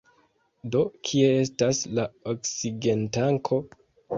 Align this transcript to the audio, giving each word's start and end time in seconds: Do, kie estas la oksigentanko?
Do, 0.75 0.81
kie 1.09 1.27
estas 1.43 1.83
la 1.99 2.07
oksigentanko? 2.35 3.65